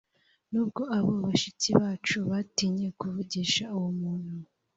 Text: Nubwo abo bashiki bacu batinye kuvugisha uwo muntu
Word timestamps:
Nubwo 0.51 0.81
abo 0.97 1.11
bashiki 1.23 1.69
bacu 1.79 2.17
batinye 2.31 2.87
kuvugisha 2.99 3.63
uwo 3.77 3.89
muntu 4.01 4.35